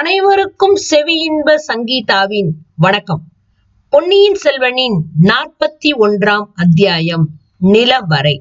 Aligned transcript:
அனைவருக்கும் 0.00 0.76
செவியின்ப 0.76 1.54
சங்கீதாவின் 1.54 2.48
வணக்கம். 2.76 3.22
பொன்னியின் 3.88 4.36
செல்வனின் 4.44 5.00
நாற்பத்தி 5.22 6.00
ஒன்றாம் 6.00 6.46
அத்தியாயம் 6.54 7.28
நிலவரை. 7.62 8.38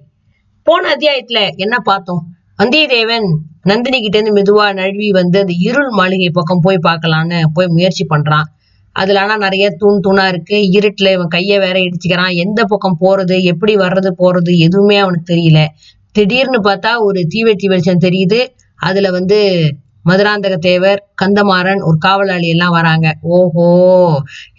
போன 0.63 0.95
அத்தியாயத்துல 0.95 1.55
என்ன 1.55 1.79
பார்த்தோம்? 1.79 2.25
வந்தியத்தேவன் 2.57 3.35
நந்தினி 3.61 4.01
கிட்ட 4.01 4.17
இருந்து 4.17 4.41
மெதுவா 4.41 4.73
நழுவி 4.73 5.11
வந்து 5.11 5.39
அந்த 5.39 5.53
இருள் 5.59 5.89
மாளிகை 5.89 6.29
பக்கம் 6.29 6.59
போய் 6.59 6.79
பார்க்கலான்னு 6.83 7.41
போய் 7.53 7.67
முயற்சி 7.67 8.05
பண்றான். 8.09 8.43
அதுல 8.91 9.21
ஆனா 9.21 9.37
நிறைய 9.37 9.69
தூண் 9.69 10.01
தூணா 10.07 10.27
இருக்கு. 10.27 10.55
இருட்டுல 10.55 11.11
இவன் 11.11 11.27
கைய 11.35 11.59
வேற 11.59 11.79
இடிச்சுக்கிறான். 11.79 12.35
எந்த 12.35 12.63
பக்கம் 12.63 12.97
போறது 13.01 13.41
எப்படி 13.41 13.75
வர்றது 13.75 14.11
போறது 14.17 14.57
எதுவுமே 14.57 14.97
அவனுக்கு 14.97 15.35
தெரியல. 15.35 15.65
திடீர்னு 16.11 16.61
பார்த்தா 16.61 16.99
ஒரு 16.99 17.27
தீவெட்டி 17.33 17.65
வெளிச்சம் 17.65 17.99
தெரியுது. 17.99 18.47
அதுல 18.75 19.11
வந்து 19.11 19.69
மதுராந்தக 20.05 20.55
தேவர் 20.55 21.07
கந்தமாறன் 21.21 21.81
ஒரு 21.81 21.97
காவலாளி 21.97 22.47
எல்லாம் 22.47 22.71
வராங்க. 22.71 23.13
ஓஹோ! 23.21 23.67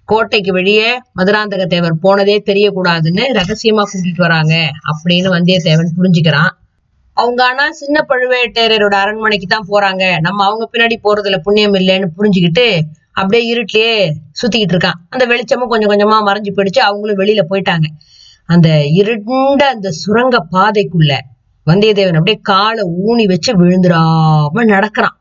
கோட்டைக்கு 0.04 0.52
வெளியே 0.52 1.00
மதுராந்தக 1.18 1.66
தேவர் 1.66 1.98
போனதே 1.98 2.42
தெரியக்கூடாதுன்னு 2.46 3.24
ரகசியமா 3.32 3.82
கூட்டிட்டு 3.82 4.16
வராங்க 4.16 4.54
அப்படின்னு 4.90 5.28
வந்தியத்தேவன் 5.28 5.96
புரிஞ்சுக்கிறான். 5.96 6.50
அவங்க 7.16 7.44
ஆனா 7.44 7.70
சின்ன 7.70 8.06
பழுவேட்டரையரோட 8.08 8.94
அரண்மனைக்கு 8.94 9.46
தான் 9.46 9.68
போறாங்க. 9.68 10.20
நம்ம 10.20 10.44
அவங்க 10.44 10.68
பின்னாடி 10.72 10.96
போறதுல 11.02 11.36
புண்ணியம் 11.36 11.74
இல்லைன்னு 11.74 12.08
புரிஞ்சுக்கிட்டு 12.16 12.66
அப்படியே 13.12 13.54
இருட்டிலேயே 13.54 13.94
சுத்திக்கிட்டு 14.42 14.74
இருக்கான். 14.76 14.98
அந்த 15.08 15.26
வெளிச்சமும் 15.26 15.68
கொஞ்சம் 15.68 15.90
கொஞ்சமா 15.90 16.18
மறைஞ்சு 16.26 16.52
போயிடுச்சு. 16.56 16.78
அவங்களும் 16.78 17.18
வெளியில 17.18 17.42
போயிட்டாங்க. 17.50 17.86
அந்த 18.48 18.68
இருண்ட 18.92 19.68
அந்த 19.68 19.90
சுரங்க 19.90 20.46
பாதைக்குள்ள 20.52 21.12
வந்தியத்தேவன் 21.66 22.14
அப்படியே 22.14 22.38
காலை 22.42 22.82
ஊனி 23.06 23.24
வச்சு 23.26 23.50
விழுந்துடாம 23.58 24.64
நடக்கிறான். 24.64 25.16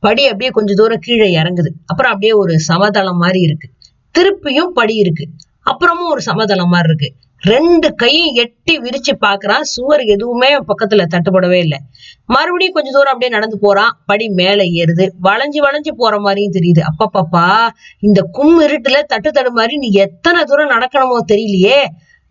படி 0.00 0.24
அப்படியே 0.24 0.50
கொஞ்சம் 0.50 0.76
தூரம் 0.76 0.98
கீழே 0.98 1.36
இறங்குது. 1.36 1.70
அப்புறம் 1.86 2.12
அப்படியே 2.12 2.32
ஒரு 2.32 2.58
சமதளம் 2.58 3.16
மாதிரி 3.16 3.40
இருக்கு. 3.40 3.68
திருப்பியும் 4.18 4.72
படி 4.74 4.94
இருக்கு. 4.94 5.28
அப்புறமும் 5.70 6.10
ஒரு 6.10 6.20
சமதளம் 6.20 6.68
மாதிரி 6.68 6.88
இருக்கு. 6.88 7.26
ரெண்டு 7.40 7.94
கையும் 7.94 8.34
எட்டி 8.34 8.78
விரிச்சு 8.78 9.12
பாக்குறான் 9.20 9.60
சுவர் 9.60 10.00
எதுவுமே 10.00 10.56
பக்கத்துல 10.56 11.04
தட்டுப்படவே 11.14 11.58
இல்லை. 11.58 11.78
மறுபடியும் 12.26 12.72
கொஞ்ச 12.72 12.90
தூரம் 12.90 13.12
அப்படியே 13.12 13.30
நடந்து 13.30 13.58
போறான் 13.58 14.02
படி 14.06 14.28
மேல 14.28 14.62
ஏறுது. 14.62 15.10
வளைஞ்சு 15.22 15.58
வளைஞ்சு 15.58 15.92
போற 15.96 16.20
மாதிரியும் 16.20 16.52
தெரியுது. 16.52 16.82
அப்பப்பப்பா 16.90 17.68
இந்த 18.00 18.28
கும் 18.32 18.62
இருட்டுல 18.62 19.02
தட்டு 19.02 19.30
தடு 19.30 19.52
மாதிரி 19.52 19.76
நீ 19.76 19.90
எத்தனை 19.90 20.44
தூரம் 20.44 20.70
நடக்கணுமோ 20.70 21.18
தெரியலையே 21.32 21.84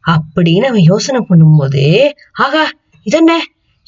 அப்படின்னு 0.07 0.65
அவன் 0.65 0.81
யோசனை 0.81 1.25
பண்ணும்போது 1.29 2.11
ஆகா 2.33 2.69
இதென்ன? 3.03 3.41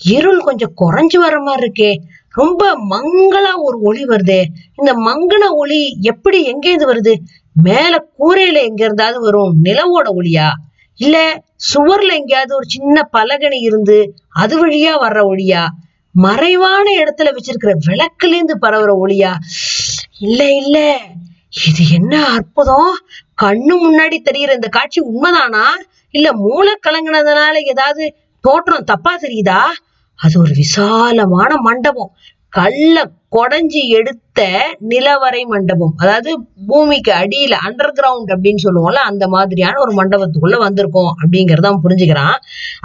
இருள் 0.05 0.39
கொஞ்சம் 0.39 0.73
குறைஞ்சு 0.81 1.17
வர 1.17 1.41
மாதிரி 1.41 1.66
இருக்கே. 1.66 1.91
ரொம்ப 2.40 2.64
மங்களா 2.90 3.54
ஒரு 3.58 3.78
ஒளி 3.82 4.06
வருதே. 4.06 4.42
இந்த 4.76 4.92
மங்கன 5.08 5.52
ஒளி 5.54 5.82
எப்படி 6.02 6.40
எங்கேருந்து 6.52 6.92
வருது? 6.92 7.14
மேல 7.56 8.06
கூரையில 8.18 8.62
எங்க 8.64 8.82
இருந்தாவது 8.86 9.20
வரும்? 9.20 9.54
நிலவோட 9.64 10.08
ஒளியா? 10.14 10.48
இல்ல 11.00 11.17
சுவர்ல 11.73 12.14
எங்கேயாவது 12.14 12.56
ஒரு 12.56 12.66
சின்ன 12.67 13.10
பலகணி 13.14 13.60
இருந்து 13.62 13.98
அது 14.36 14.66
வழியா 14.66 14.94
வர்ற 15.02 15.22
ஒளியா? 15.23 15.62
மறைவான 16.16 16.86
இடத்துல 16.92 17.32
வச்சிருக்கிற 17.32 17.73
விளக்குல 17.88 18.36
இருந்து 18.36 18.58
பரவுற 18.62 18.92
ஒளியா? 19.04 19.32
இல்ல 20.20 20.42
இல்ல. 20.54 20.78
இது 21.67 21.84
என்ன 21.90 22.26
அற்புதம்? 22.30 22.90
கண்ணு 23.42 23.76
முன்னாடி 23.86 24.17
தெரியுற 24.22 24.54
இந்த 24.54 24.67
காட்சி 24.67 25.00
உண்மைதானா? 25.02 25.66
இல்ல 26.14 26.34
மூளை 26.34 26.73
கலங்கினதுனால 26.88 27.56
ஏதாவது 27.66 28.04
தோற்றம் 28.44 28.84
தப்பா 28.84 29.14
தெரியுதா? 29.16 29.62
அது 30.22 30.39
ஒரு 30.39 30.52
விசாலமான 30.53 31.58
மண்டபம். 31.58 32.12
கல்ல 32.50 33.12
கொடைஞ்சி 33.31 33.88
எடுத்த 33.89 34.59
நிலவரை 34.89 35.45
மண்டபம். 35.45 35.94
அதாவது 35.98 36.39
பூமிக்கு 36.67 37.11
அடியில 37.11 37.56
அண்டர் 37.66 37.92
கிரவுண்ட் 37.94 38.36
அப்படின்னு 38.36 38.56
சொல்லுவோம்ல 38.64 38.94
அந்த 38.94 39.28
மாதிரியான 39.28 39.80
ஒரு 39.80 39.92
மண்டபத்துக்குள்ள 39.92 40.56
வந்திருக்கோம் 40.64 41.11
அப்படிங்கறதான் 41.22 41.80
புரிஞ்சுக்கிறான். 41.84 42.36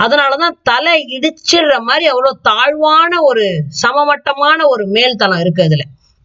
அதனாலதான் 0.02 0.58
தலை 0.62 1.18
இடிச்சிடுற 1.18 1.78
மாதிரி 1.78 2.06
அவ்வளவு 2.06 2.38
தாழ்வான 2.42 3.22
ஒரு 3.22 3.64
சமமட்டமான 3.68 4.66
ஒரு 4.66 4.86
மேல் 4.86 5.16
தளம் 5.16 5.40
இருக்கு 5.40 5.62
அதுல. 5.62 5.82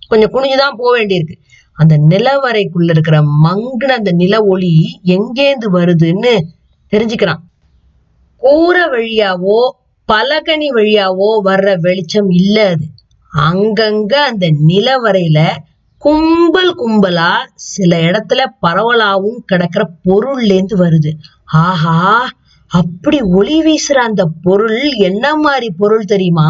கொஞ்சம் 0.08 0.34
குனிஞ்சுதான் 0.34 0.78
போக 0.78 1.00
வேண்டியிருக்கு. 1.00 1.36
அந்த 1.74 1.98
நிலவரைக்குள்ள 2.10 2.90
இருக்கிற 2.90 3.22
மங்குன 3.44 3.92
அந்த 3.92 4.12
நில 4.12 4.44
ஒளி 4.44 5.02
எங்கேந்து 5.06 5.68
வருதுன்னு 5.74 6.40
தெரிஞ்சுக்கிறான். 6.92 7.40
கூரை 8.36 8.84
வழியாவோ 8.86 9.70
பலகனி 10.10 10.68
வழியாவோ 10.70 11.30
வர்ற 11.44 11.80
வெளிச்சம் 11.80 12.30
இல்ல 12.30 12.68
அது 12.70 12.86
அங்கங்க 13.34 14.14
அந்த 14.14 14.46
நிலவரையில 14.68 15.40
கும்பல் 15.98 16.74
கும்பலா 16.76 17.32
சில 17.54 17.98
இடத்துல 18.00 18.42
பரவலாவும் 18.62 19.40
கிடக்கிற 19.46 19.90
பொருள்ல 20.06 20.54
இருந்து 20.54 20.78
வருது. 20.78 21.12
ஆஹா 21.46 22.28
அப்படி 22.72 23.22
ஒளி 23.22 23.62
வீசுற 23.62 23.94
அந்த 23.94 24.26
பொருள் 24.42 24.82
என்ன 24.82 25.36
மாதிரி 25.36 25.70
பொருள் 25.72 26.04
தெரியுமா? 26.04 26.50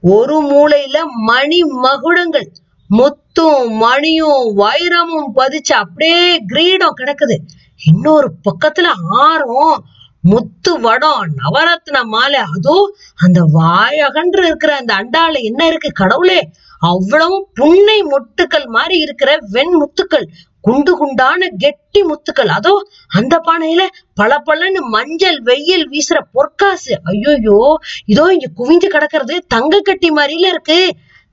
ஒரு 0.00 0.36
மூலையில 0.42 0.96
மணி 1.06 1.62
மகுடங்கள். 1.62 2.48
முத்தும் 2.90 3.68
மணியும் 3.76 4.58
வைரமும் 4.58 5.30
பதிச்சு 5.34 5.74
அப்படியே 5.74 6.38
கிரீடம் 6.46 6.98
கிடக்குது. 7.00 7.36
இன்னொரு 7.84 8.28
பக்கத்துல 8.44 8.86
ஆரம் 9.08 9.84
முத்து 10.30 10.72
வடம் 10.80 11.22
நவரத்ன 11.40 12.02
மாலை. 12.14 12.40
அதோ 12.56 12.76
அந்த 13.24 13.40
வாயகன்று 13.52 14.42
இருக்கிற 14.46 14.72
அந்த 14.76 14.92
அண்டால 14.94 15.40
என்ன 15.42 15.62
இருக்கு 15.66 15.90
கடவுளே? 15.92 16.40
அவ்வளவும் 16.82 17.46
புன்னை 17.54 17.98
மொட்டுக்கள் 18.02 18.66
மாதிரி 18.66 18.96
இருக்கிற 18.98 19.30
வெண் 19.50 19.74
முத்துக்கள். 19.80 20.26
குண்டு 20.60 20.92
குண்டான 20.96 21.48
கெட்டி 21.58 22.00
முத்துக்கள். 22.02 22.50
அதோ 22.58 22.72
அந்த 23.18 23.34
பானையில 23.48 23.82
பல 24.14 24.38
பலன்னு 24.46 24.80
மஞ்சள் 24.94 25.38
வெயில் 25.40 25.84
வீசுற 25.90 26.18
பொற்காசு. 26.32 26.94
ஐயோயோ 27.12 27.60
இதோ 28.06 28.24
இங்க 28.34 28.48
குவிஞ்சு 28.60 28.88
கிடக்கிறது 28.88 29.36
தங்க 29.54 29.80
கட்டி 29.80 30.10
மாதிரில 30.10 30.52
இருக்கு. 30.54 30.80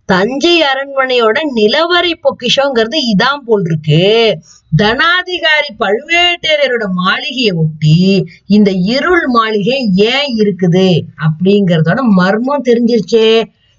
தஞ்சை 0.10 0.56
அரண்மனையோட 0.62 1.38
நிலவரை 1.56 2.14
பொக்கிஷங்கிறது 2.26 2.98
இதான் 3.12 3.44
போல் 3.46 3.66
இருக்கு. 3.66 4.02
தனாதிகாரி 4.78 5.72
பழுவேட்டரையரோட 5.80 6.86
மாளிகையை 6.94 7.52
ஒட்டி 7.52 7.98
இந்த 8.48 8.72
இருள் 8.72 9.26
மாளிகை 9.28 9.90
ஏன் 9.96 10.32
இருக்குது 10.38 10.88
அப்படிங்கறதோட 11.26 12.00
மர்மம் 12.20 12.66
தெரிஞ்சிருச்சே. 12.70 13.28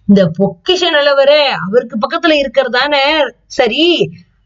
இந்த 0.09 0.31
பொக்கிஷ 0.39 0.83
நிலவரே 0.91 1.43
அவருக்கு 1.67 1.97
பக்கத்துல 2.05 2.35
இருக்கிறதானே. 2.43 3.05
சரி 3.47 3.85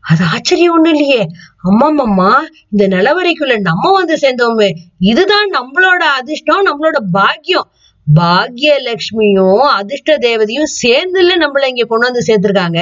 அது 0.00 0.24
ஆச்சரியம் 0.32 0.74
ஒண்ணு 0.74 0.88
இல்லையே. 0.88 1.22
அம்மாமம்மா 1.64 2.30
இந்த 2.70 2.84
நிலவரைக்குள்ள 2.88 3.60
நம்ம 3.60 3.90
வந்து 3.90 4.14
சேர்ந்தோமே. 4.14 4.68
இதுதான் 4.98 5.50
நம்மளோட 5.50 6.02
அதிர்ஷ்டம் 6.20 6.64
நம்மளோட 6.64 6.98
பாக்கியம். 7.12 7.68
பாக்யலட்சுமியும் 8.06 9.64
அதிர்ஷ்ட 9.78 10.16
தேவதையும் 10.18 10.70
சேர்ந்துல 10.82 11.34
நம்மள 11.44 11.66
இங்க 11.66 11.84
கொண்டு 11.84 12.08
வந்து 12.08 12.22
சேர்த்திருக்காங்க. 12.28 12.80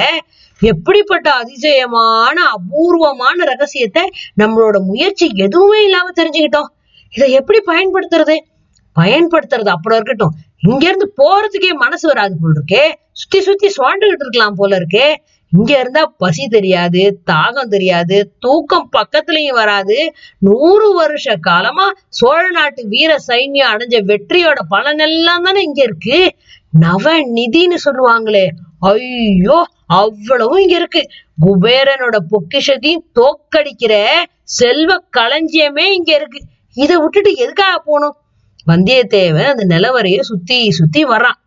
எப்படிப்பட்ட 0.61 1.33
அதிசயமான 1.33 2.45
அபூர்வமான 2.45 3.45
ரகசியத்தை 3.45 4.11
நம்மளோட 4.41 4.85
முயற்சி 4.85 5.31
எதுவுமே 5.35 5.83
இல்லாம 5.83 6.11
தெரிஞ்சுக்கிட்டோம். 6.11 6.71
இதை 7.15 7.33
எப்படி 7.33 7.61
பயன்படுத்துறது? 7.67 8.37
பயன்படுத்துறது 9.01 9.69
அப்புறம் 9.69 10.01
இருக்கட்டும். 10.01 10.35
இங்க 10.61 10.89
இருந்து 10.89 11.13
போறதுக்கே 11.17 11.75
மனசு 11.75 12.09
வராது 12.09 12.37
போல் 12.41 12.53
இருக்கே. 12.53 12.95
சுத்தி 13.13 13.41
சுத்தி 13.41 13.67
சுவாண்டுகிட்டு 13.67 14.25
இருக்கலாம் 14.25 14.55
போல 14.55 14.79
இருக்கே. 14.79 15.15
இங்க 15.53 15.79
இருந்தா 15.79 16.03
பசி 16.19 16.45
தெரியாது 16.49 17.21
தாகம் 17.31 17.69
தெரியாது 17.69 18.17
தூக்கம் 18.39 18.89
பக்கத்துலயும் 18.97 19.59
வராது. 19.61 19.99
நூறு 20.39 20.95
வருஷ 20.95 21.37
காலமா 21.37 21.87
சோழ 22.09 22.51
நாட்டு 22.51 22.89
வீர 22.89 23.17
சைன்யம் 23.29 23.73
அடைஞ்ச 23.73 23.99
வெற்றியோட 24.11 24.59
பலன் 24.69 24.99
எல்லாம் 24.99 25.43
தானே 25.43 25.63
இங்க 25.63 25.83
இருக்கு. 25.83 26.19
நவ 26.79 27.05
நிதின்னு 27.35 27.79
சொல்லுவாங்களே 27.85 28.47
ஐயோ 28.79 29.59
அவ்வளவும் 29.87 30.59
இங்க 30.59 30.75
இருக்கு. 30.75 31.03
குபேரனோட 31.45 32.17
பொக்கிஷத்தையும் 32.33 33.07
தோக்கடிக்கிற 33.15 33.95
செல்வ 34.59 35.05
களஞ்சியமே 35.17 35.87
இங்க 35.93 36.15
இருக்கு. 36.15 36.41
இதை 36.77 36.97
விட்டுட்டு 36.97 37.35
எதுக்காக 37.35 37.79
போகணும்? 37.79 38.17
வந்தியத்தேவன் 38.67 39.51
அந்த 39.53 39.65
நிலவரைய 39.75 40.21
சுத்தி 40.21 40.71
சுத்தி 40.71 41.05
வர்றான். 41.05 41.39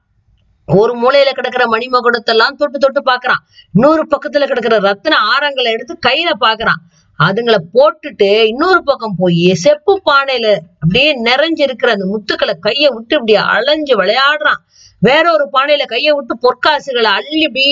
ஒரு 0.78 0.94
மூலையில 1.00 1.30
கிடக்கிற 1.32 1.66
மணிமகுடத்தெல்லாம் 1.66 2.56
தொட்டு 2.56 2.80
தொட்டு 2.80 3.02
பாக்குறான். 3.06 3.42
இன்னொரு 3.74 4.08
பக்கத்துல 4.08 4.46
கிடக்கிற 4.46 4.78
ரத்தின 4.78 5.16
ஆரங்களை 5.16 5.72
எடுத்து 5.72 6.00
கையில 6.08 6.30
பாக்குறான். 6.40 6.80
அதுங்களை 7.20 7.58
போட்டுட்டு 7.74 8.44
இன்னொரு 8.44 8.84
பக்கம் 8.84 9.16
போய் 9.18 9.54
செப்பு 9.54 10.02
பானையில 10.12 10.58
அப்படியே 10.74 11.24
நிறைஞ்சு 11.24 11.62
இருக்கிற 11.62 11.92
அந்த 11.92 12.06
முத்துக்களை 12.06 12.54
கைய 12.62 12.94
விட்டு 12.94 13.16
இப்படி 13.16 13.36
அலைஞ்சு 13.36 14.04
விளையாடுறான். 14.04 14.60
வேற 15.00 15.32
ஒரு 15.32 15.50
பானையில 15.54 15.82
கைய 15.90 16.10
விட்டு 16.16 16.38
பொற்காசுகளை 16.42 17.10
அள்ளி 17.18 17.40
இப்படி 17.40 17.66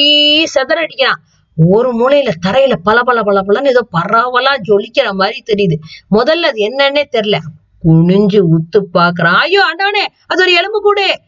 செதறடிக்கிறான். 0.55 1.21
ஒரு 1.67 1.89
மூலையில 1.99 2.29
தரையில 2.47 2.73
பல 2.83 3.01
பல 3.01 3.21
பல 3.23 3.41
பலன்னு 3.41 3.67
ஏதோ 3.67 3.87
பரவலா 3.97 4.53
ஜொலிக்கிற 4.67 5.11
மாதிரி 5.11 5.43
தெரியுது. 5.45 5.73
முதல்ல 6.11 6.49
அது 6.51 6.59
என்னன்னே 6.69 7.03
தெரியல. 7.11 7.37
குனிஞ்சு 7.83 8.41
உத்து 8.57 8.79
பாக்குறான். 8.93 9.35
ஐயோ 9.35 9.61
ஆண்டவனே 9.61 10.05
அது 10.27 10.41
ஒரு 10.41 10.53
எலும்பு 10.53 10.81
கூடு 10.81 11.19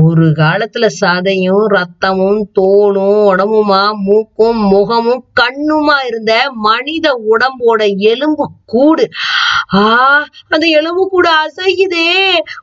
ஒரு 0.00 0.26
காலத்துல 0.26 0.86
சதையும் 1.00 1.64
ரத்தமும் 1.72 2.42
தோலும் 2.58 3.16
உடம்புமா 3.30 3.80
மூக்கும் 4.04 4.60
முகமும் 4.66 5.24
கண்ணுமா 5.40 5.96
இருந்த 6.06 6.50
மனித 6.50 7.06
உடம்போட 7.32 7.80
எலும்பு 7.98 8.44
கூடு. 8.64 9.04
ஆ 9.74 9.82
அந்த 10.48 10.66
எலும்பு 10.66 11.08
கூட 11.08 11.28
அசையுதே. 11.44 12.06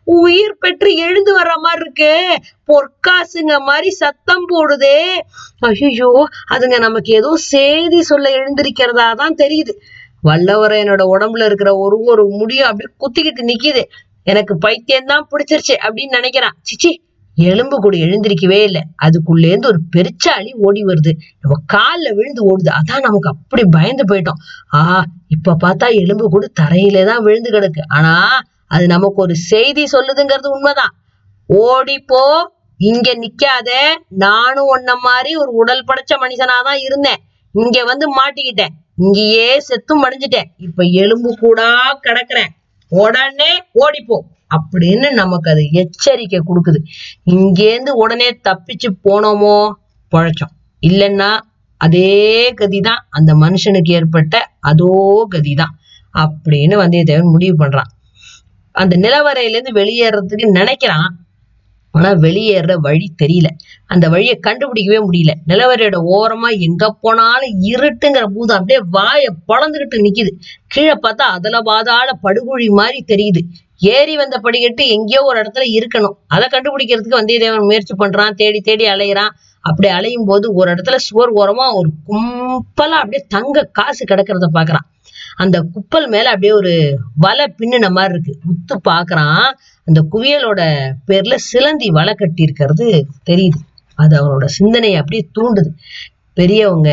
உயிர் 0.04 0.58
பெற்று 0.58 0.94
எழுந்து 0.96 1.40
வர்ற 1.40 1.54
மாதிரி 1.58 1.82
இருக்கு. 1.82 2.14
பொற்காசுங்க 2.68 3.60
மாதிரி 3.60 3.90
சத்தம் 3.90 4.48
போடுதே. 4.48 5.00
ஐயோ 5.60 6.12
அதுங்க 6.56 6.80
நமக்கு 6.80 7.14
ஏதோ 7.14 7.36
செய்தி 7.36 8.02
சொல்ல 8.02 8.30
எழுந்திருக்கிறதா 8.30 9.14
தான் 9.14 9.34
தெரியுது. 9.34 9.76
வல்லவரையனோட 10.24 11.04
உடம்புல 11.16 11.46
இருக்கிற 11.46 11.76
ஒரு 11.76 12.00
ஒரு 12.04 12.26
முடியும் 12.30 12.70
அப்படியே 12.70 12.96
குத்திக்கிட்டு 12.98 13.44
நிக்குது. 13.52 13.84
எனக்கு 14.24 14.58
பைத்தியம் 14.58 15.06
தான் 15.06 15.28
பிடிச்சிருச்சு 15.32 15.76
அப்படின்னு 15.86 16.18
நினைக்கிறான். 16.18 16.58
சிச்சி 16.62 16.92
எலும்பு 17.44 17.78
கூட 17.78 17.98
எழுந்திருக்கவே 17.98 18.60
இல்லை. 18.64 18.82
அதுக்குள்ளேருந்து 19.02 19.66
ஒரு 19.66 19.80
பெருச்சாளி 19.96 20.52
ஓடி 20.56 20.84
வருது. 20.84 21.12
நம்ம 21.40 21.58
கால்ல 21.74 22.14
விழுந்து 22.14 22.44
ஓடுது. 22.52 22.70
அதான் 22.70 23.00
நமக்கு 23.00 23.30
அப்படி 23.30 23.66
பயந்து 23.66 24.16
போயிட்டோம். 24.16 24.40
ஆஹா 24.68 25.04
இப்ப 25.28 25.56
பார்த்தா 25.64 25.94
எலும்பு 25.94 26.30
கூட 26.30 26.48
தரையிலே 26.62 27.06
தான் 27.06 27.24
விழுந்து 27.24 27.52
கிடக்கு. 27.52 27.82
ஆனா 27.88 28.14
அது 28.68 28.88
நமக்கு 28.88 29.22
ஒரு 29.22 29.36
செய்தி 29.36 29.84
சொல்லுதுங்கிறது 29.92 30.48
உண்மைதான். 30.48 30.94
ஓடிப்போ 31.50 32.24
இங்க 32.78 33.14
நிக்காத. 33.14 33.70
நானும் 34.10 34.66
உன்ன 34.66 34.96
மாதிரி 34.96 35.36
ஒரு 35.36 35.52
உடல் 35.52 35.84
படைச்ச 35.84 36.14
மனுஷனாதான் 36.22 36.80
இருந்தேன். 36.82 37.18
இங்க 37.52 37.84
வந்து 37.84 38.06
மாட்டிக்கிட்டேன். 38.14 38.74
இங்கேயே 38.96 39.58
செத்தும் 39.58 40.04
மடிஞ்சிட்டேன் 40.04 40.50
இப்ப 40.58 40.84
எலும்பு 40.84 41.38
கூடா 41.40 42.00
கிடக்குறேன். 42.08 42.50
உடனே 42.90 43.58
ஓடிப்போ 43.58 44.22
அப்படின்னு 44.50 45.12
நமக்கு 45.12 45.52
அது 45.52 45.70
எச்சரிக்கை 45.72 46.40
கொடுக்குது. 46.40 46.78
இங்கேருந்து 47.26 47.90
உடனே 47.90 48.32
தப்பிச்சு 48.32 48.90
போனோமோ? 49.04 49.72
பழைச்சோம். 50.12 50.56
இல்லைன்னா 50.88 51.40
அதே 51.78 52.54
கதிதான். 52.54 53.00
அந்த 53.10 53.34
மனுஷனுக்கு 53.34 53.92
ஏற்பட்ட 53.92 54.52
அதோ 54.60 55.28
கதிதான் 55.36 55.78
அப்படின்னு 56.18 56.78
வந்தியத்தேவன் 56.78 57.32
முடிவு 57.32 57.66
பண்றான். 57.66 57.90
அந்த 58.72 58.98
நிலவரையிலேருந்து 58.98 59.76
வெளியேறதுக்கு 59.76 60.50
நினைக்கிறான். 60.54 61.29
ஆனா 61.92 62.12
வெளியேற 62.14 62.76
வழி 62.78 63.08
தெரியல. 63.24 63.48
அந்த 63.86 64.10
வழியை 64.10 64.40
கண்டுபிடிக்கவே 64.48 65.00
முடியல. 65.08 65.32
நிலவரையோட 65.48 65.98
ஓரமா 66.18 66.50
எங்க 66.60 66.92
போனாலும் 67.02 67.56
இருட்டுங்கிற 67.64 68.26
பூதம் 68.34 68.58
அப்படியே 68.58 68.80
வாயை 68.90 69.30
பொழந்துகிட்டு 69.48 69.98
நிக்குது. 70.08 70.32
கீழே 70.68 70.94
பார்த்தா 70.94 71.28
அதுல 71.38 71.62
பாதாள 71.62 72.10
படுகுழி 72.24 72.68
மாதிரி 72.70 73.04
தெரியுது. 73.08 73.42
ஏறி 73.78 74.16
வந்த 74.16 74.38
படிக்கட்டு 74.38 74.88
எங்கேயோ 74.88 75.22
ஒரு 75.24 75.38
இடத்துல 75.42 75.66
இருக்கணும். 75.78 76.18
அதை 76.28 76.48
கண்டுபிடிக்கிறதுக்கு 76.52 77.20
வந்தியத்தேவன் 77.20 77.66
முயற்சி 77.66 77.96
பண்றான். 78.00 78.32
தேடி 78.32 78.62
தேடி 78.62 78.86
அலையிறான். 78.86 79.34
அப்படி 79.64 79.88
அலையும் 79.88 80.26
போது 80.26 80.54
ஒரு 80.54 80.72
இடத்துல 80.72 80.96
சுவர் 80.96 81.34
ஓரமா 81.34 81.66
ஒரு 81.74 81.90
கும்பலா 82.08 82.98
அப்படியே 83.02 83.26
தங்க 83.28 83.70
காசு 83.72 84.06
கிடக்கிறத 84.06 84.48
பாக்குறான் 84.54 84.86
அந்த 85.40 85.58
குப்பல் 85.74 86.08
மேல 86.08 86.28
அப்படியே 86.30 86.52
ஒரு 86.52 86.74
வலை 87.16 87.46
பின்னின 87.58 87.90
மாதிரி 87.90 88.14
இருக்கு. 88.14 88.34
உத்து 88.52 88.76
பாக்குறான் 88.90 89.46
அந்த 89.88 90.00
குவியலோட 90.12 90.62
பேர்ல 91.08 91.36
சிலந்தி 91.50 91.88
வலை 91.90 92.14
கட்டி 92.14 92.42
இருக்கிறது 92.44 92.88
தெரியுது. 93.30 93.60
அது 93.98 94.14
அவனோட 94.20 94.46
சிந்தனையை 94.58 94.98
அப்படியே 94.98 95.24
தூண்டுது. 95.38 95.72
பெரியவங்க 96.34 96.92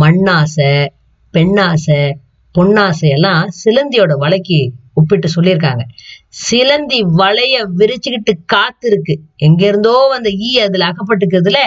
மண்ணாசை 0.00 0.72
பெண்ணாசை 1.34 2.02
பொன்னாசை 2.54 3.08
எல்லாம் 3.08 3.44
சிலந்தியோட 3.62 4.12
வலைக்கு 4.24 4.58
ஒப்பிட்டு 4.94 5.28
சொல்லியிருக்காங்க. 5.36 5.82
சிலந்தி 6.44 6.98
வலைய 7.20 7.56
விரிச்சுக்கிட்டு 7.78 8.32
காத்து 8.46 8.86
இருக்கு 8.90 9.14
எங்க 9.36 9.62
இருந்தோ 9.66 9.96
அந்த 10.16 10.28
ஈ 10.48 10.50
அதுல 10.58 10.86
அகப்பட்டுக்கிறதுல. 10.90 11.60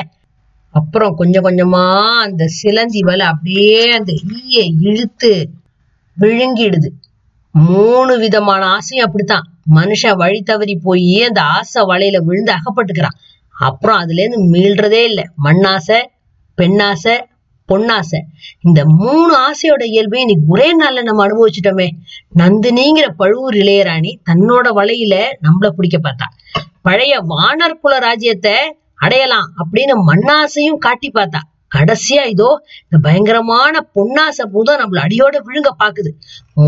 அப்புறம் 0.74 1.14
கொஞ்சம் 1.16 1.44
கொஞ்சமா 1.44 1.86
அந்த 2.26 2.44
சிலந்தி 2.60 3.02
வலை 3.02 3.26
அப்படியே 3.26 3.82
அந்த 3.92 4.12
ஈயை 4.36 4.66
இழுத்து 4.80 5.32
விழுங்கிடுது. 6.22 6.90
மூணு 7.52 8.20
விதமான 8.20 8.66
ஆசையும் 8.66 9.06
அப்படித்தான். 9.06 9.44
மனுஷன் 9.76 10.16
வழி 10.16 10.42
தவறி 10.42 10.76
போய் 10.76 11.24
அந்த 11.24 11.42
ஆசை 11.42 11.84
வலையில 11.84 12.18
விழுந்து 12.18 12.54
அகப்பட்டுக்கிறான். 12.54 13.16
அப்புறம் 13.60 13.98
அதுல 13.98 14.22
இருந்து 14.22 14.60
மீள்றதே 14.60 15.04
இல்லை. 15.04 15.26
மண்ணாசை 15.44 16.06
பெண்ணாசை 16.62 17.22
பொன்னாசை. 17.74 18.20
இந்த 18.62 18.86
மூணு 18.86 19.38
ஆசையோட 19.38 19.84
இயல்பையும் 19.84 20.30
இன்னைக்கு 20.30 20.44
ஒரே 20.48 20.70
நாள்ல 20.72 21.02
நம்ம 21.02 21.28
அனுபவிச்சிட்டோமே. 21.28 21.90
நந்தினிங்கிற 22.36 23.10
பழுவூர் 23.18 23.54
இளையராணி 23.54 24.16
தன்னோட 24.30 24.68
வலையில 24.76 25.26
நம்மள 25.44 25.70
பிடிக்க 25.70 25.98
பார்த்தா. 25.98 26.60
பழைய 26.82 27.22
வானர் 27.22 27.80
குல 27.82 28.00
ராஜ்யத்தை 28.00 28.54
அடையலாம் 28.96 29.54
அப்படின்னு 29.58 29.94
மண்ணாசையும் 30.08 30.78
காட்டி 30.78 31.12
பார்த்தா. 31.14 31.40
கடைசியா 31.72 32.24
இதோ 32.34 32.50
இந்த 32.84 32.98
பயங்கரமான 33.06 33.82
பொன்னாசை 33.96 34.46
பூதம் 34.54 34.80
நம்மள 34.82 35.00
அடியோட 35.06 35.36
விழுங்க 35.48 35.72
பாக்குது. 35.84 36.12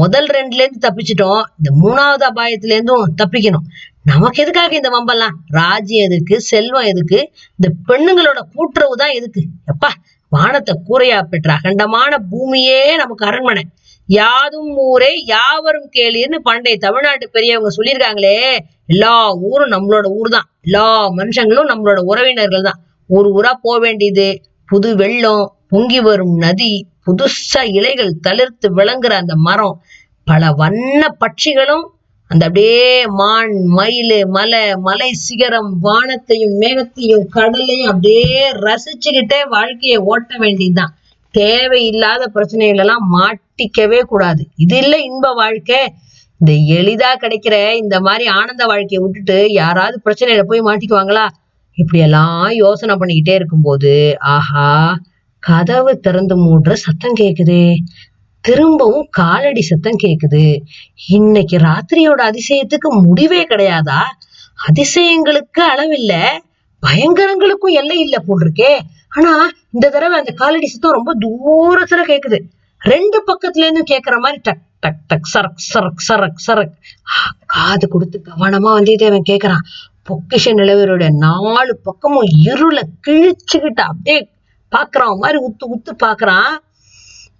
முதல் 0.01 0.29
ரெண்டுல 0.37 0.63
இருந்து 0.63 0.85
தப்பிச்சிட்டோம். 0.87 1.43
இந்த 1.59 1.69
மூணாவது 1.83 2.25
அபாயத்துல 2.31 2.75
இருந்தும் 2.77 3.15
தப்பிக்கணும். 3.21 3.65
நமக்கு 4.11 4.41
எதுக்காக 4.43 4.73
இந்த 4.75 4.89
வம்பெல்லாம்? 4.95 5.35
ராஜ்யம் 5.59 6.05
எதுக்கு? 6.07 6.35
செல்வம் 6.51 6.89
எதுக்கு? 6.91 7.19
இந்த 7.59 7.67
பெண்ணுங்களோட 7.89 8.39
கூட்டுறவு 8.55 8.95
தான் 9.03 9.15
எதுக்கு? 9.19 9.41
எப்பா 9.73 9.89
வானத்தை 10.31 10.73
கூரையா 10.87 11.19
பெற்ற 11.31 11.49
அகண்டமான 11.59 12.13
பூமியே 12.31 12.81
நமக்கு 13.01 13.23
அரண்மனை. 13.29 13.63
யாதும் 14.09 14.69
ஊரே 14.85 15.09
யாவரும் 15.33 15.89
கேளின்னு 15.95 16.37
பண்டைய 16.47 16.75
தமிழ்நாட்டு 16.85 17.25
பெரியவங்க 17.35 17.71
சொல்லியிருக்காங்களே 17.77 18.37
எல்லா 18.93 19.13
ஊரும் 19.49 19.73
நம்மளோட 19.75 20.07
ஊர் 20.19 20.29
தான் 20.35 20.47
எல்லா 20.67 20.85
மனுஷங்களும் 21.19 21.69
நம்மளோட 21.71 21.99
உறவினர்கள் 22.11 22.67
தான் 22.69 22.79
ஊர் 23.09 23.27
ஊரா 23.37 23.51
போக 23.65 23.75
வேண்டியது. 23.85 24.29
புது 24.69 24.95
வெள்ளம் 24.95 25.43
பொங்கி 25.67 25.99
வரும் 25.99 26.35
நதி 26.37 26.73
புதுசா 27.05 27.61
இலைகள் 27.77 28.11
தளிர்த்து 28.27 28.67
விளங்குற 28.75 29.13
அந்த 29.13 29.35
மரம். 29.35 29.75
பல 30.27 30.51
வண்ண 30.51 31.01
பட்சிகளும் 31.19 31.85
அந்த 32.31 32.45
அப்படியே 32.45 33.05
மான் 33.11 33.53
மயில் 33.69 34.25
மலை 34.27 34.75
மலை 34.77 35.13
சிகரம் 35.25 35.71
வானத்தையும் 35.81 36.55
மேகத்தையும் 36.59 37.25
கடலையும் 37.29 37.91
அப்படியே 37.91 38.51
ரசிச்சுக்கிட்டே 38.65 39.39
வாழ்க்கையை 39.47 39.97
ஓட்ட 39.97 40.37
வேண்டியதுதான். 40.37 40.93
தேவையில்லாத 41.33 42.27
பிரச்சனைகள் 42.27 42.77
எல்லாம் 42.77 43.05
மாட்டிக்கவே 43.15 44.01
கூடாது. 44.01 44.41
இது 44.55 44.77
இல்ல 44.77 44.97
இன்ப 44.99 45.31
வாழ்க்கை. 45.33 45.81
இந்த 46.41 46.51
எளிதா 46.77 47.11
கிடைக்கிற 47.21 47.55
இந்த 47.73 47.99
மாதிரி 47.99 48.25
ஆனந்த 48.29 48.65
வாழ்க்கையை 48.65 48.99
விட்டுட்டு 49.03 49.51
யாராவது 49.51 49.97
பிரச்சனையில 50.05 50.43
போய் 50.43 50.61
மாட்டிக்குவாங்களா? 50.61 51.25
இப்படி 51.79 52.03
எல்லாம் 52.03 52.49
யோசனை 52.51 52.95
பண்ணிக்கிட்டே 52.95 53.33
இருக்கும்போது 53.33 53.91
ஆஹா 54.19 54.97
கதவு 55.43 55.99
திறந்து 55.99 56.35
மூடுற 56.37 56.73
சத்தம் 56.73 57.15
கேக்குது. 57.19 57.59
திரும்பவும் 58.41 59.07
காலடி 59.09 59.61
சத்தம் 59.61 59.99
கேக்குது. 60.03 60.43
இன்னைக்கு 61.07 61.57
ராத்திரியோட 61.57 62.21
அதிசயத்துக்கு 62.29 62.89
முடிவே 63.03 63.41
கிடையாதா? 63.43 64.01
அதிசயங்களுக்கு 64.67 65.61
அளவில்ல. 65.71 66.13
பயங்கரங்களுக்கும் 66.87 67.75
எல்லை 67.79 67.99
இல்ல 67.99 68.19
போல் 68.19 68.43
இருக்கே 68.43 68.73
ஆனா 69.09 69.33
இந்த 69.71 69.89
தடவை 69.89 70.17
அந்த 70.19 70.31
காலடி 70.31 70.67
சத்தம் 70.67 70.97
ரொம்ப 70.97 71.11
தூரத்துல 71.25 72.03
கேக்குது. 72.11 72.39
ரெண்டு 72.79 73.23
பக்கத்துல 73.27 73.63
இருந்தும் 73.63 73.89
கேக்குற 73.91 74.17
மாதிரி 74.19 74.41
டக் 74.41 74.65
டக் 74.79 75.01
டக் 75.07 75.29
சரக் 75.33 75.61
சரக் 75.73 76.01
சரக் 76.07 76.41
சரக். 76.47 76.73
காது 77.45 77.87
கொடுத்து 77.87 78.21
கவனமா 78.25 78.69
வந்தியத்தேவன் 78.77 79.29
கேக்குறான். 79.29 79.63
பொக்கிஷ 80.09 80.45
நிலவரோட 80.45 81.09
நாலு 81.11 81.77
பக்கமும் 81.77 82.27
இருள 82.43 82.81
கிழிச்சுக்கிட்டு 83.07 83.83
அப்படியே 83.83 84.29
பாக்குறான் 84.75 85.17
மாதிரி 85.17 85.39
உத்து 85.39 85.65
உத்து 85.75 86.05
பாக்குறான். 86.05 86.55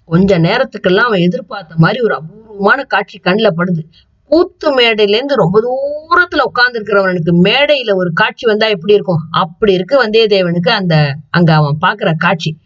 கொஞ்ச 0.06 0.40
நேரத்துக்கெல்லாம் 0.40 1.10
அவன் 1.10 1.20
எதிர்பார்த்த 1.20 1.76
மாதிரி 1.78 2.00
ஒரு 2.00 2.14
அபூர்வமான 2.14 2.84
காட்சி 2.84 3.18
கண்ணில் 3.18 3.58
படுது. 3.58 3.84
கூத்து 4.24 4.78
மேடையில 4.78 5.16
இருந்து 5.16 5.36
ரொம்ப 5.36 5.60
தூரத்துல 5.62 6.42
உட்கார்ந்து 6.42 6.80
இருக்கிறவனுக்கு 6.80 7.32
மேடையில 7.48 7.96
ஒரு 7.96 8.14
காட்சி 8.14 8.48
வந்தா 8.48 8.68
எப்படி 8.68 8.94
இருக்கும்? 8.94 9.20
அப்படி 9.32 9.74
இருக்கு 9.74 10.04
வந்தியத்தேவனுக்கு 10.04 10.70
அந்த 10.70 11.16
அங்க 11.30 11.54
அவன் 11.54 11.78
பாக்குற 11.82 12.14
காட்சி. 12.18 12.58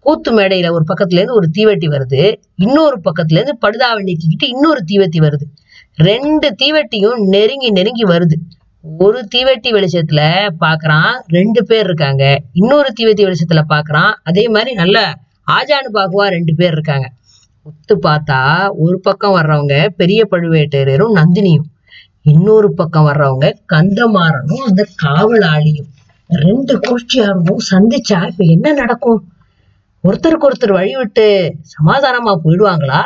கூத்து 0.00 0.32
மேடையில 0.32 0.70
ஒரு 0.70 0.84
பக்கத்துல 0.88 1.14
இருந்து 1.14 1.34
ஒரு 1.34 1.50
தீவெட்டி 1.58 1.88
வருது. 1.88 2.34
இன்னொரு 2.54 3.00
பக்கத்துல 3.04 3.40
இருந்து 3.40 3.56
படுதாவை 3.60 4.02
நீக்கிக்கிட்டு 4.02 4.46
இன்னொரு 4.46 4.84
தீவெட்டி 4.92 5.18
வருது. 5.18 5.46
ரெண்டு 5.96 6.54
தீவெட்டியும் 6.62 7.16
நெருங்கி 7.16 7.70
நெருங்கி 7.70 8.04
வருது. 8.04 8.36
ஒரு 8.84 9.28
தீவெட்டி 9.34 9.70
வெளிச்சத்துல 9.72 10.20
பாக்குறான் 10.60 11.12
ரெண்டு 11.26 11.64
பேர் 11.64 11.84
இருக்காங்க. 11.84 12.38
இன்னொரு 12.52 12.92
தீவெட்டி 13.00 13.24
வெளிச்சத்துல 13.24 13.62
பாக்குறான் 13.68 14.12
அதே 14.22 14.48
மாதிரி 14.48 14.72
நல்ல 14.72 15.14
ஆஜானு 15.50 15.90
பாகுவா 15.92 16.26
ரெண்டு 16.28 16.54
பேர் 16.54 16.72
இருக்காங்க. 16.72 17.06
ஒத்து 17.62 17.96
பார்த்தா 17.96 18.68
ஒரு 18.70 19.00
பக்கம் 19.00 19.36
வர்றவங்க 19.36 19.88
பெரிய 19.88 20.26
பழுவேட்டரையரும் 20.30 21.16
நந்தினியும். 21.16 21.66
இன்னொரு 22.22 22.74
பக்கம் 22.74 23.06
வர்றவங்க 23.06 23.52
கந்தமாறனும் 23.72 24.64
அந்த 24.66 24.86
காவலாளியும். 25.04 25.88
ரெண்டு 26.30 26.78
கோஷ்டியாரும் 26.78 27.62
சந்திச்சா 27.70 28.26
இப்ப 28.26 28.44
என்ன 28.44 28.72
நடக்கும்? 28.72 29.20
ஒருத்தருக்கு 30.04 30.48
ஒருத்தர் 30.48 30.72
வழி 30.72 30.96
விட்டு 30.96 31.54
சமாதானமா 31.74 32.34
போயிடுவாங்களா? 32.44 33.00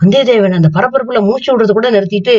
வந்தியத்தேவன் 0.00 0.54
அந்த 0.54 0.68
பரபரப்புல 0.74 1.20
மூச்சு 1.20 1.48
விடுறது 1.52 1.70
கூட 1.70 1.90
நிறுத்திட்டு 1.90 2.36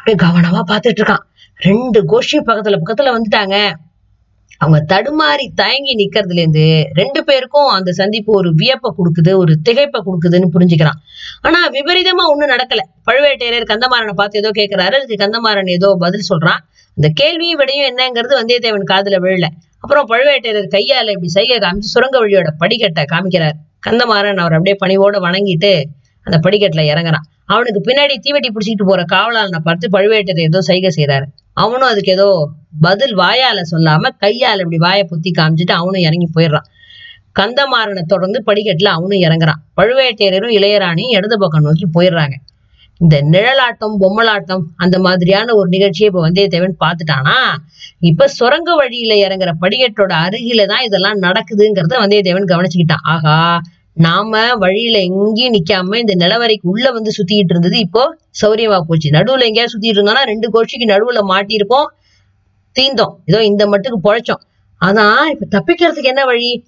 அப்படியே 0.00 0.18
கவனமா 0.24 0.60
பார்த்துட்டு 0.70 1.00
இருக்கான். 1.00 1.24
ரெண்டு 1.56 2.00
கோஷ்டி 2.12 2.38
பக்கத்துல 2.46 2.76
பக்கத்துல 2.82 3.12
வந்துட்டாங்க. 3.16 3.56
அவங்க 4.58 4.78
தடுமாறி 4.92 5.46
தயங்கி 5.54 5.92
நிக்கிறதுல 5.96 6.38
இருந்து 6.38 6.64
ரெண்டு 6.94 7.24
பேருக்கும் 7.24 7.66
அந்த 7.66 7.92
சந்திப்பு 7.92 8.32
ஒரு 8.32 8.54
வியப்பை 8.54 8.90
கொடுக்குது 8.90 9.36
ஒரு 9.36 9.52
திகைப்பை 9.68 10.00
கொடுக்குதுன்னு 10.06 10.48
புரிஞ்சுக்கிறான். 10.54 10.98
ஆனா 11.40 11.68
விபரீதமா 11.68 12.24
ஒண்ணும் 12.32 12.48
நடக்கல. 12.48 12.82
பழுவேட்டையர் 13.06 13.70
கந்தமாறனை 13.72 14.12
பார்த்து 14.12 14.38
ஏதோ 14.38 14.50
கேட்கிறாரு 14.50 14.96
அதுக்கு 14.98 15.20
கந்தமாறன் 15.24 15.70
ஏதோ 15.70 15.96
பதில் 15.98 16.28
சொல்றான். 16.28 16.60
அந்த 16.96 17.08
கேள்வியும் 17.14 17.58
விடையும் 17.58 17.88
என்னங்கிறது 17.90 18.36
வந்தியத்தேவன் 18.40 18.90
காதுல 18.92 19.18
விழல. 19.24 19.48
அப்புறம் 19.78 20.08
பழுவேட்டையர் 20.08 20.70
கையால 20.76 21.14
இப்படி 21.16 21.28
சைகை 21.28 21.58
காமிச்சு 21.58 21.92
சுரங்க 21.94 22.26
வழியோட 22.26 22.50
படிக்கட்டை 22.60 23.04
காமிக்கிறார். 23.12 23.56
கந்தமாறன் 23.86 24.42
அவர் 24.44 24.56
அப்படியே 24.58 24.76
பணிவோட 24.84 25.18
வணங்கிட்டு 25.26 25.72
அந்த 26.26 26.36
படிக்கட்டுல 26.44 26.82
இறங்குறான். 26.92 27.26
அவனுக்கு 27.46 27.80
பின்னாடி 27.86 28.14
தீவெட்டி 28.24 28.48
பிடிச்சிக்கிட்டு 28.50 28.88
போற 28.88 29.02
காவலாளனை 29.12 29.58
பார்த்து 29.58 29.86
பழுவேட்டரை 29.88 30.42
ஏதோ 30.48 30.60
சைகை 30.60 30.90
செய்யறாரு 30.96 31.26
அவனும் 31.52 31.88
அதுக்கு 31.88 32.12
ஏதோ 32.12 32.26
பதில் 32.80 33.14
வாயால 33.16 33.60
சொல்லாம 33.72 34.12
கையால 34.20 34.62
இப்படி 34.64 34.76
வாயை 34.76 35.04
புத்தி 35.04 35.30
காமிச்சிட்டு 35.38 35.74
அவனும் 35.76 36.04
இறங்கி 36.08 36.28
போயிடுறான். 36.36 36.68
கந்தமாறனை 37.38 38.02
தொடர்ந்து 38.06 38.38
படிக்கட்டுல 38.46 38.92
அவனும் 38.96 39.20
இறங்குறான். 39.20 39.60
பழுவேட்டையரும் 39.76 40.54
இளையராணியும் 40.58 41.14
இடது 41.16 41.38
பக்கம் 41.38 41.62
நோக்கி 41.62 41.86
போயிடுறாங்க. 41.98 42.36
இந்த 43.00 43.16
நிழலாட்டம் 43.22 43.94
பொம்மலாட்டம் 44.00 44.64
அந்த 44.76 44.98
மாதிரியான 44.98 45.54
ஒரு 45.54 45.68
நிகழ்ச்சியை 45.68 46.08
இப்ப 46.10 46.22
வந்தியத்தேவன் 46.28 46.74
பார்த்துட்டானா? 46.84 47.36
இப்ப 48.00 48.26
சுரங்க 48.28 48.70
வழியில 48.74 49.14
இறங்குற 49.26 49.52
படிக்கட்டோட 49.60 50.12
அருகில 50.26 50.66
தான் 50.66 50.84
இதெல்லாம் 50.84 51.20
நடக்குதுங்கிறத 51.22 52.00
வந்தியத்தேவன் 52.04 52.50
கவனிச்சுக்கிட்டான். 52.52 53.04
ஆகா 53.04 53.36
நாம 54.04 54.54
வழியில 54.54 54.98
எங்கேயும் 54.98 55.54
நிக்காம 55.54 55.96
இந்த 55.96 56.14
நிலவரைக்கு 56.14 56.66
உள்ள 56.72 56.90
வந்து 56.90 57.10
சுத்திட்டு 57.18 57.52
இருந்தது 57.54 57.78
இப்போ 57.78 58.16
சௌரியமா 58.42 58.80
போச்சு. 58.80 59.10
நடுவுல 59.10 59.46
எங்கேயாவது 59.46 59.72
சுத்திட்டு 59.72 59.98
இருந்தோம்னா 59.98 60.22
ரெண்டு 60.22 60.48
கோஷிக்கு 60.54 60.86
நடுவுல 60.92 61.22
மாட்டியிருப்போம். 61.32 61.88
தீந்தோம். 62.76 63.14
ஏதோ 63.24 63.44
இந்த 63.44 63.66
மட்டுக்கு 63.66 63.98
பொழைச்சோம். 64.04 64.42
ஆனா 64.80 65.26
இப்ப 65.28 65.46
தப்பிக்கிறதுக்கு 65.56 66.12
என்ன 66.12 66.24
வழி? 66.24 66.64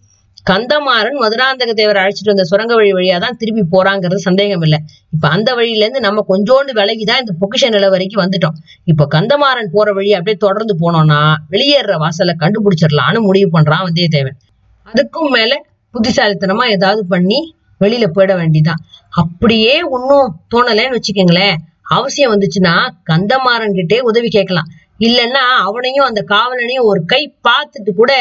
கந்தமாறன் 0.50 1.18
மதுராந்தக 1.22 1.72
தேவர் 1.72 1.96
அழைச்சிட்டு 1.96 2.32
வந்த 2.32 2.44
சுரங்க 2.44 2.74
வழி 2.74 2.92
வழியா 2.92 3.18
தான் 3.18 3.36
திருப்பி 3.36 3.62
போறாங்கிறது 3.70 4.20
சந்தேகம் 4.28 4.62
இல்லை. 4.62 4.78
இப்ப 5.10 5.28
அந்த 5.28 5.54
வழியில 5.54 5.84
இருந்து 5.84 6.00
நம்ம 6.00 6.24
கொஞ்சோண்டு 6.28 6.72
விலகிதான் 6.72 7.20
இந்த 7.22 7.34
பொக்கிஷ 7.40 7.68
நில 7.68 7.88
வரைக்கும் 7.88 8.22
வந்துட்டோம். 8.24 8.56
இப்ப 8.84 9.06
கந்தமாறன் 9.14 9.70
போற 9.72 9.92
வழி 9.92 10.12
அப்படியே 10.12 10.36
தொடர்ந்து 10.36 10.76
போனோம்னா 10.80 11.20
வெளியேற 11.48 11.96
வாசலை 11.96 12.34
கண்டுபிடிச்சிடலாம்னு 12.40 13.20
முடிவு 13.20 13.50
பண்றான் 13.58 13.84
வந்தியத்தேவன். 13.88 14.38
அதுக்கும் 14.86 15.30
மேல 15.30 15.52
புத்திசாலித்தனமா 15.92 16.64
ஏதாவது 16.68 17.06
பண்ணி 17.06 17.40
வெளியில 17.80 18.06
போயிட 18.14 18.32
வேண்டிதான் 18.40 18.80
அப்படியே 19.08 19.82
ஒன்னும் 19.82 20.28
தோணலைன்னு 20.54 20.96
வச்சுக்கோங்களேன். 20.96 21.56
அவசியம் 21.88 22.32
வந்துச்சுன்னா 22.32 22.74
கந்தமாறன் 23.10 23.74
கிட்டே 23.74 24.00
உதவி 24.00 24.28
கேட்கலாம். 24.28 24.68
இல்லைன்னா 24.98 25.42
அவனையும் 25.66 26.06
அந்த 26.06 26.24
காவலனையும் 26.28 26.88
ஒரு 26.90 27.04
கை 27.04 27.22
பார்த்துட்டு 27.48 27.90
கூட 27.90 28.12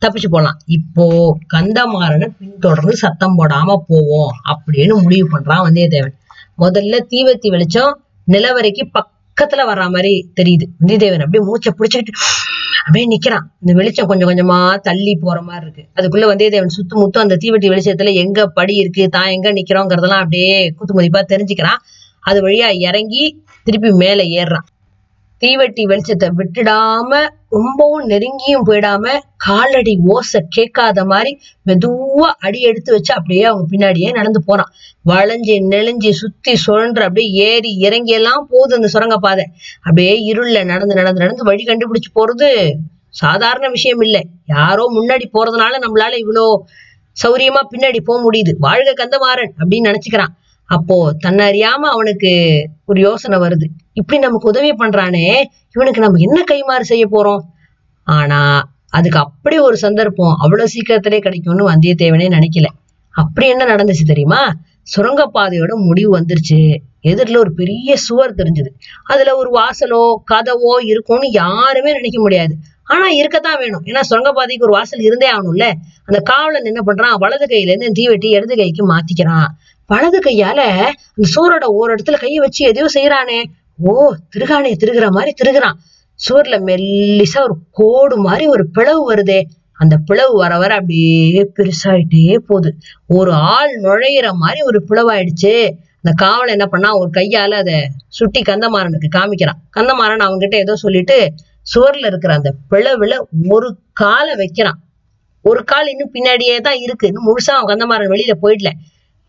தப்பிச்சு 0.00 0.28
போலாம். 0.30 0.58
இப்போ 0.66 1.36
கந்தமாறனை 1.54 2.28
பின்தொடர்ந்து 2.38 2.96
சத்தம் 2.96 3.36
போடாம 3.38 3.76
போவோம் 3.86 4.30
அப்படின்னு 4.50 5.02
முடிவு 5.02 5.26
பண்றான் 5.32 5.64
வந்தியத்தேவன். 5.66 6.16
முதல்ல 6.58 6.96
தீவத்தி 7.10 7.48
வெளிச்சம் 7.48 7.92
நிலவரைக்கு 8.28 8.84
பக்கத்துல 9.40 9.64
வர்ற 9.70 9.84
மாதிரி 9.90 10.12
தெரியுது. 10.40 10.66
வந்தியத்தேவன் 10.80 11.24
அப்படியே 11.26 11.44
மூச்சை 11.44 11.72
பிடிச்சிக்கிட்டு 11.78 12.12
அப்படியே 12.86 13.06
நிக்கிறான். 13.06 13.46
இந்த 13.60 13.72
வெளிச்சம் 13.72 14.06
கொஞ்சம் 14.06 14.28
கொஞ்சமா 14.28 14.80
தள்ளி 14.80 15.16
போற 15.16 15.42
மாதிரி 15.42 15.64
இருக்கு. 15.66 15.82
அதுக்குள்ள 15.96 16.24
வந்தியத்தேவன் 16.30 16.74
சுத்து 16.76 16.94
முத்தும் 17.00 17.24
அந்த 17.24 17.36
தீவெட்டி 17.36 17.68
வெளிச்சத்துல 17.68 18.12
எங்க 18.14 18.46
படி 18.46 18.74
இருக்கு 18.74 19.08
தான் 19.08 19.28
எங்க 19.28 19.52
நிக்கிறோங்கிறதெல்லாம் 19.52 20.22
அப்படியே 20.24 20.70
குத்து 20.70 21.00
மதிப்பா 21.00 21.22
தெரிஞ்சுக்கிறான். 21.32 21.80
அது 22.20 22.48
வழியா 22.48 22.68
இறங்கி 22.78 23.44
திருப்பி 23.62 23.90
மேல 23.90 24.22
ஏறுறான். 24.22 24.66
தீவெட்டி 25.42 25.82
வெளிச்சத்தை 25.86 26.28
விட்டுடாம 26.38 27.26
ரொம்பவும் 27.52 28.08
நெருங்கியும் 28.08 28.66
போயிடாம 28.66 29.04
காலடி 29.36 29.98
ஓசை 30.06 30.40
கேட்காத 30.48 31.04
மாதிரி 31.04 31.38
மெதுவா 31.66 32.28
அடி 32.38 32.60
எடுத்து 32.60 32.92
வச்சு 32.92 33.14
அப்படியே 33.14 33.44
அவங்க 33.44 33.64
பின்னாடியே 33.70 34.10
நடந்து 34.12 34.40
போறான். 34.44 34.70
வளைஞ்சு 35.08 35.56
நெளிஞ்சு 35.72 36.10
சுத்தி 36.10 36.56
சுழன்று 36.56 37.02
அப்படியே 37.02 37.46
ஏறி 37.48 37.72
இறங்கி 37.78 38.12
எல்லாம் 38.12 38.46
போகுது 38.50 38.74
அந்த 38.74 38.88
சுரங்கப்பாதை. 38.88 39.44
அப்படியே 39.80 40.32
இருள்ல 40.32 40.64
நடந்து 40.64 40.94
நடந்து 40.94 41.20
நடந்து 41.20 41.44
வழி 41.44 41.64
கண்டுபிடிச்சு 41.64 42.12
போறது 42.14 42.50
சாதாரண 43.08 43.68
விஷயம் 43.68 44.00
இல்லை. 44.00 44.22
யாரோ 44.46 44.84
முன்னாடி 44.98 45.26
போறதுனால 45.32 45.80
நம்மளால 45.84 46.14
இவ்வளோ 46.24 46.44
சௌரியமா 47.16 47.62
பின்னாடி 47.72 48.00
போக 48.04 48.18
முடியுது. 48.26 48.52
வாழ்க 48.58 48.90
கந்தமாறன் 48.92 49.52
அப்படின்னு 49.58 49.88
நினைச்சுக்கிறான். 49.88 50.34
அப்போ 50.68 50.96
தன்னை 51.18 51.42
அறியாம 51.50 51.88
அவனுக்கு 51.94 52.32
ஒரு 52.84 53.00
யோசனை 53.00 53.38
வருது. 53.38 53.66
இப்படி 53.92 54.18
நமக்கு 54.20 54.48
உதவி 54.48 54.72
பண்றானே 54.72 55.42
இவனுக்கு 55.72 56.00
நம்ம 56.00 56.18
என்ன 56.18 56.44
கைமாறு 56.50 56.80
செய்ய 56.80 57.06
போறோம்? 57.06 57.40
ஆனா 58.02 58.68
அதுக்கு 58.88 59.18
அப்படி 59.18 59.58
ஒரு 59.58 59.76
சந்தர்ப்பம் 59.76 60.36
அவ்வளவு 60.38 60.68
சீக்கிரத்திலே 60.68 61.18
கிடைக்கும்னு 61.18 61.70
வந்தியத்தேவனே 61.70 62.28
நினைக்கல. 62.30 62.64
அப்படி 63.14 63.48
என்ன 63.48 63.64
நடந்துச்சு 63.64 64.04
தெரியுமா? 64.06 64.52
சுரங்கப்பாதையோட 64.96 65.72
முடிவு 65.74 66.18
வந்துருச்சு. 66.18 66.76
எதிரில் 67.00 67.36
ஒரு 67.36 67.54
பெரிய 67.54 67.96
சுவர் 67.96 68.34
தெரிஞ்சது. 68.34 68.70
அதுல 69.04 69.36
ஒரு 69.36 69.50
வாசலோ 69.50 70.14
கதவோ 70.32 70.72
இருக்கும்னு 70.84 71.30
யாருமே 71.30 71.92
நினைக்க 71.92 72.20
முடியாது. 72.20 72.54
ஆனா 72.84 73.06
இருக்கத்தான் 73.08 73.58
வேணும். 73.58 73.84
ஏன்னா 73.84 74.00
சுரங்கப்பாதைக்கு 74.10 74.62
ஒரு 74.62 74.72
வாசல் 74.72 75.00
இருந்தே 75.00 75.28
ஆகணும்ல. 75.32 75.72
அந்த 76.04 76.20
காவலன் 76.20 76.64
என்ன 76.64 76.80
பண்றான்? 76.86 77.14
வலது 77.18 77.46
கையில 77.46 77.72
இருந்து 77.74 77.92
தீவெட்டி 77.92 78.28
இடது 78.28 78.56
கைக்கு 78.56 78.84
மாத்திக்கிறான். 78.94 79.46
வலது 79.86 80.18
கையால 80.18 80.60
அந்த 81.16 81.26
சூரோட 81.34 81.64
ஒரு 81.66 81.94
இடத்துல 81.94 82.18
கையை 82.18 82.38
வச்சு 82.38 82.66
எதையோ 82.66 82.88
செய்யறானே 82.94 83.42
ஓ 83.82 84.14
திருகானே 84.36 84.72
திருகிற 84.72 85.10
மாதிரி 85.10 85.32
திருகிறான். 85.42 85.76
சுவர்ல 86.20 86.56
மெல்லிசா 86.68 87.42
ஒரு 87.42 87.56
கோடு 87.70 88.16
மாதிரி 88.16 88.46
ஒரு 88.46 88.70
பிளவு 88.70 89.14
வருதே. 89.14 89.42
அந்த 89.72 89.96
பிளவு 89.96 90.36
வர 90.36 90.58
வர 90.58 90.74
அப்படியே 90.74 91.50
பெருசாயிட்டே 91.56 92.38
போகுது. 92.38 92.74
ஒரு 93.06 93.32
ஆள் 93.32 93.80
நுழையிற 93.80 94.32
மாதிரி 94.32 94.60
ஒரு 94.62 94.84
பிளவாயிடுச்சு. 94.88 95.70
அந்த 96.02 96.24
காவலை 96.24 96.46
என்ன 96.46 96.66
பண்ணா 96.66 96.98
ஒரு 96.98 97.10
கையால 97.14 97.50
அதை 97.50 97.88
சுட்டி 98.08 98.40
கந்தமாறனுக்கு 98.40 99.08
காமிக்கிறான். 99.16 99.58
கந்தமாறன் 99.76 100.26
அவன்கிட்ட 100.26 100.54
ஏதோ 100.54 100.76
சொல்லிட்டு 100.76 101.32
சுவர்ல 101.74 102.06
இருக்கிற 102.06 102.34
அந்த 102.34 102.54
பிளவுல 102.70 103.16
ஒரு 103.48 103.76
காலை 103.92 104.34
வைக்கிறான். 104.34 104.78
ஒரு 105.42 105.64
கால் 105.64 105.88
இன்னும் 105.88 106.12
பின்னாடியே 106.14 106.60
தான் 106.60 106.76
இருக்கு. 106.76 107.06
இன்னும் 107.06 107.26
முழுசா 107.26 107.50
அவன் 107.50 107.70
கந்தமாறன் 107.70 108.12
வெளியில 108.12 108.32
போயிடல. 108.42 108.70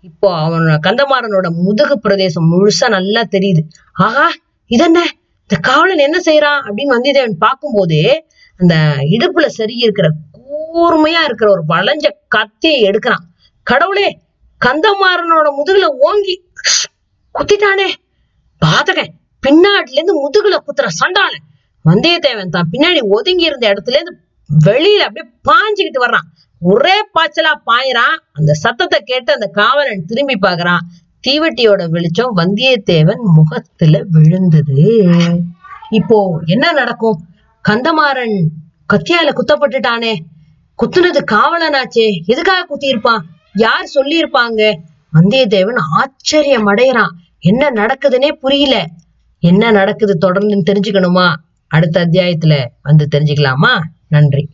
இப்போ 0.03 0.27
அவனோட 0.43 0.75
கந்தமாறனோட 0.85 1.47
முதுகு 1.65 1.95
பிரதேசம் 1.99 2.47
முழுசா 2.51 2.87
நல்லா 2.89 3.21
தெரியுது. 3.35 3.61
ஆஹா 4.05 4.27
இதென்ன? 4.71 4.99
இந்த 5.43 5.55
காவலன் 5.67 6.05
என்ன 6.07 6.17
செய்யறான் 6.27 6.61
அப்படின்னு 6.65 6.95
வந்தியத்தேவன் 6.95 7.41
பார்க்கும்போது 7.45 7.99
அந்த 8.59 8.75
இடுப்புல 9.15 9.45
சரி 9.59 9.75
இருக்கிற 9.85 10.07
கூர்மையா 10.37 11.21
இருக்கிற 11.27 11.47
ஒரு 11.51 11.63
வளைஞ்ச 11.73 12.07
கத்தியை 12.35 12.79
எடுக்கிறான். 12.89 13.23
கடவுளே 13.67 14.07
கந்தமாறனோட 14.61 15.47
முதுகுல 15.59 15.87
ஓங்கி 16.07 16.35
குத்திட்டானே. 17.35 17.89
பாதகன் 18.61 19.13
பின்னாடில 19.43 19.97
இருந்து 19.99 20.15
முதுகுல 20.23 20.55
குத்துற 20.67 20.87
சண்டான 21.01 21.33
வந்தியத்தேவன் 21.85 22.55
தான் 22.55 22.69
பின்னாடி 22.73 23.01
ஒதுங்கி 23.17 23.49
இருந்த 23.49 23.65
இடத்துல 23.73 23.97
இருந்து 23.97 24.13
வெளியில 24.49 25.05
அப்படியே 25.07 25.27
பாஞ்சுக்கிட்டு 25.49 26.01
வர்றான். 26.05 26.27
ஒரே 26.63 27.01
பாய்ச்சலா 27.01 27.53
பாயிறான். 27.65 28.17
அந்த 28.33 28.53
சத்தத்தை 28.53 28.99
கேட்டு 28.99 29.33
அந்த 29.33 29.45
காவலன் 29.45 30.05
திரும்பி 30.05 30.37
பாக்குறான் 30.41 30.79
தீவெட்டியோட 31.27 31.89
வெளிச்சம் 31.89 32.35
வந்தியத்தேவன் 32.37 33.21
முகத்துல 33.35 34.03
விழுந்தது. 34.11 35.09
இப்போ 35.89 36.39
என்ன 36.45 36.71
நடக்கும்? 36.71 37.25
கந்தமாறன் 37.69 38.47
கத்தியால 38.93 39.29
குத்தப்பட்டுட்டானே. 39.29 40.15
குத்துனது 40.83 41.19
காவலனாச்சே. 41.31 42.23
எதுக்காக 42.25 42.75
குத்தியிருப்பான்? 42.75 43.19
யார் 43.53 43.91
சொல்லியிருப்பாங்க? 43.95 44.75
வந்தியத்தேவன் 45.13 45.79
ஆச்சரியம் 45.97 46.67
அடையறான். 46.67 47.09
என்ன 47.39 47.69
நடக்குதுன்னே 47.69 48.31
புரியல. 48.31 48.85
என்ன 49.39 49.71
நடக்குது 49.71 50.17
தொடர்ந்து 50.17 50.73
தெரிஞ்சுக்கணுமா? 50.73 51.35
அடுத்த 51.67 52.05
அத்தியாயத்துல 52.05 52.67
வந்து 52.81 53.07
தெரிஞ்சுக்கலாமா? 53.15 53.79
நன்றி. 54.07 54.49